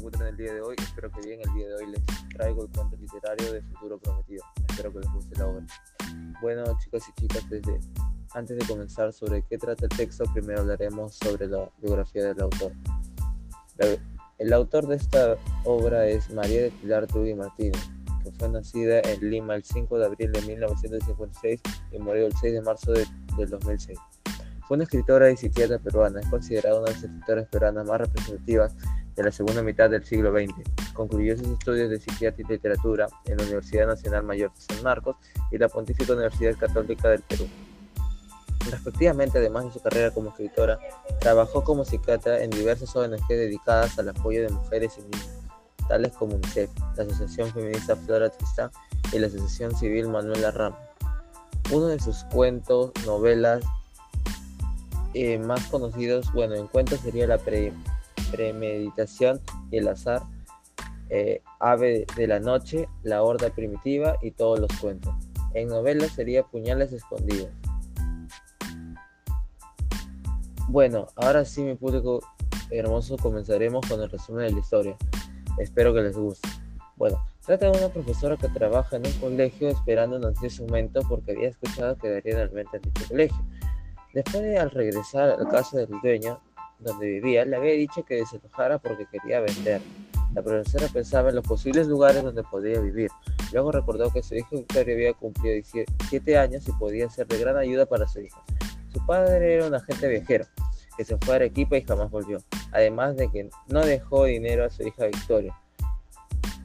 [0.00, 0.76] encuentran el día de hoy?
[0.78, 1.40] Espero que bien.
[1.44, 4.44] El día de hoy les traigo el cuento literario de Futuro Prometido.
[4.68, 5.66] Espero que les guste la obra.
[6.40, 7.80] Bueno, chicos y chicas, desde,
[8.34, 12.72] antes de comenzar sobre qué trata el texto, primero hablaremos sobre la biografía del autor.
[14.38, 17.80] el autor de esta obra es María de Pilar Trujillo Martínez,
[18.24, 21.60] que fue nacida en Lima el 5 de abril de 1956
[21.92, 23.98] y murió el 6 de marzo de, del 2006.
[24.66, 28.74] Fue una escritora y psiquiatra peruana, es considerada una de las escritoras peruanas más representativas
[29.20, 30.54] de la segunda mitad del siglo XX.
[30.94, 35.16] Concluyó sus estudios de psiquiatría y literatura en la Universidad Nacional Mayor de San Marcos
[35.50, 37.46] y la Pontífica Universidad Católica del Perú.
[38.70, 40.78] Respectivamente, además de su carrera como escritora,
[41.20, 45.28] trabajó como psiquiatra en diversas ONG dedicadas al apoyo de mujeres y niños,
[45.86, 48.70] tales como UNICEF, la Asociación Feminista Flora Tristán
[49.12, 50.78] y la Asociación Civil Manuela Ramos.
[51.70, 53.62] Uno de sus cuentos, novelas
[55.12, 57.38] eh, más conocidos, bueno, en cuentos sería La
[58.30, 60.22] Premeditación y El Azar,
[61.08, 65.12] eh, Ave de la Noche, La Horda Primitiva y todos los cuentos.
[65.54, 67.48] En novelas sería Puñales Escondidos.
[70.68, 72.20] Bueno, ahora sí, mi público
[72.70, 74.96] hermoso, comenzaremos con el resumen de la historia.
[75.58, 76.48] Espero que les guste.
[76.96, 81.32] Bueno, trata de una profesora que trabaja en un colegio esperando un ansioso momento porque
[81.32, 83.44] había escuchado que daría realmente en dicho colegio.
[84.14, 86.40] Después de al regresar a la casa del dueño
[86.80, 89.80] donde vivía, le había dicho que se enojara porque quería vender.
[90.34, 93.10] La profesora pensaba en los posibles lugares donde podía vivir.
[93.52, 97.56] Luego recordó que su hijo Victoria había cumplido 17 años y podía ser de gran
[97.56, 98.40] ayuda para su hija.
[98.92, 100.46] Su padre era un agente viajero
[100.96, 102.38] que se fue a Arequipa y jamás volvió,
[102.72, 105.54] además de que no dejó dinero a su hija Victoria.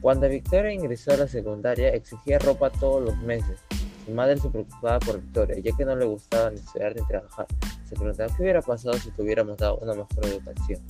[0.00, 3.60] Cuando Victoria ingresó a la secundaria, exigía ropa todos los meses
[4.06, 7.46] su madre se preocupaba por Victoria, ya que no le gustaba ni estudiar ni trabajar.
[7.88, 10.80] Se preguntaba qué hubiera pasado si tuviéramos dado una mejor educación.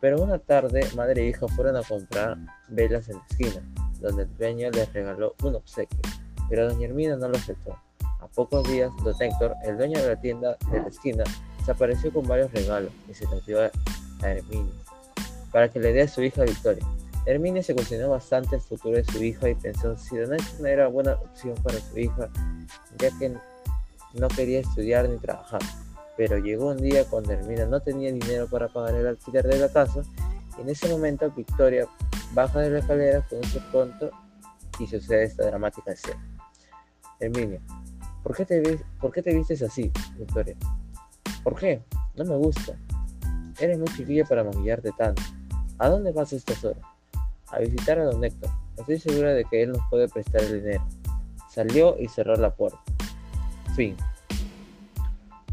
[0.00, 2.36] Pero una tarde, madre e hija fueron a comprar
[2.68, 3.62] velas en la esquina,
[4.00, 5.98] donde el dueño les regaló un obsequio,
[6.48, 7.78] pero doña Hermina no lo aceptó.
[8.20, 11.24] A pocos días, don Héctor, el dueño de la tienda de la esquina,
[11.64, 13.70] se apareció con varios regalos y se los dio a
[14.22, 14.70] Hermina
[15.54, 16.84] para que le dé a su hija Victoria.
[17.26, 20.88] Herminia se cuestionó bastante el futuro de su hija y pensó si Donato no era
[20.88, 22.28] buena opción para su hija,
[22.98, 23.32] ya que
[24.14, 25.60] no quería estudiar ni trabajar.
[26.16, 29.68] Pero llegó un día cuando Herminia no tenía dinero para pagar el alquiler de la
[29.68, 30.02] casa
[30.58, 31.88] en ese momento Victoria
[32.32, 34.10] baja de la escalera con un pronto
[34.78, 36.22] y sucede esta dramática escena.
[37.18, 37.60] Herminia,
[38.22, 40.56] ¿por qué, te ¿por qué te vistes así, Victoria?
[41.42, 41.82] ¿Por qué?
[42.16, 42.76] No me gusta.
[43.58, 45.22] Eres muy chiquilla para maquillarte tanto.
[45.78, 46.82] ¿A dónde vas a estas horas?
[47.54, 48.50] a visitar a don Héctor.
[48.76, 50.84] Estoy segura de que él nos puede prestar el dinero.
[51.50, 52.80] Salió y cerró la puerta.
[53.74, 53.96] Fin.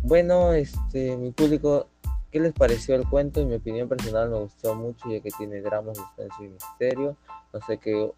[0.03, 1.87] Bueno, este, mi público,
[2.31, 3.41] ¿qué les pareció el cuento?
[3.41, 7.17] En mi opinión personal me gustó mucho ya que tiene dramas, suspenso y misterio.
[7.53, 8.11] No sé qué,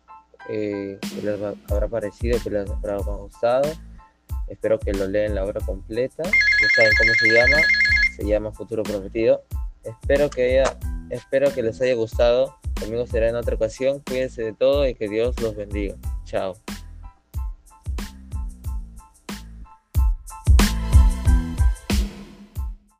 [0.49, 3.69] eh, les habrá parecido, que les habrá gustado.
[4.47, 6.23] Espero que lo lean la obra completa.
[6.75, 7.57] Saben cómo se llama.
[8.15, 9.43] Se llama Futuro Prometido.
[9.83, 10.77] Espero que, haya,
[11.09, 12.57] espero que les haya gustado.
[12.79, 14.01] Conmigo será en otra ocasión.
[14.05, 15.95] Cuídense de todo y que Dios los bendiga.
[16.25, 16.55] Chao.